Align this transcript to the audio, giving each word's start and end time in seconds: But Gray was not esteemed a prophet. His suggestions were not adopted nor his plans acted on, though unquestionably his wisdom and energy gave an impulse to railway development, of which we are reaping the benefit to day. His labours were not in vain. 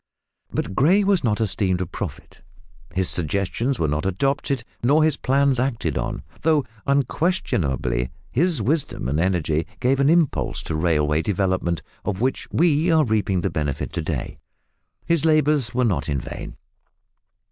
But 0.51 0.73
Gray 0.73 1.03
was 1.03 1.23
not 1.23 1.39
esteemed 1.39 1.79
a 1.79 1.85
prophet. 1.85 2.41
His 2.95 3.07
suggestions 3.07 3.77
were 3.77 3.87
not 3.87 4.03
adopted 4.07 4.63
nor 4.81 5.03
his 5.03 5.15
plans 5.15 5.59
acted 5.59 5.95
on, 5.95 6.23
though 6.41 6.65
unquestionably 6.87 8.09
his 8.31 8.63
wisdom 8.63 9.07
and 9.07 9.19
energy 9.19 9.67
gave 9.79 9.99
an 9.99 10.09
impulse 10.09 10.63
to 10.63 10.75
railway 10.75 11.21
development, 11.21 11.83
of 12.03 12.19
which 12.19 12.47
we 12.51 12.89
are 12.91 13.05
reaping 13.05 13.41
the 13.41 13.51
benefit 13.51 13.93
to 13.93 14.01
day. 14.01 14.39
His 15.05 15.23
labours 15.23 15.71
were 15.75 15.85
not 15.85 16.09
in 16.09 16.19
vain. 16.19 16.57